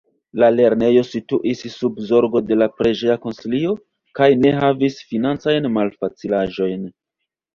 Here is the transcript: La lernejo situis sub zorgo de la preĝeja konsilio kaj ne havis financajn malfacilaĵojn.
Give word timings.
La 0.43 0.47
lernejo 0.59 1.01
situis 1.07 1.59
sub 1.73 1.99
zorgo 2.11 2.41
de 2.47 2.57
la 2.61 2.69
preĝeja 2.79 3.17
konsilio 3.27 3.75
kaj 4.21 4.29
ne 4.45 4.53
havis 4.63 4.97
financajn 5.13 5.71
malfacilaĵojn. 5.77 6.89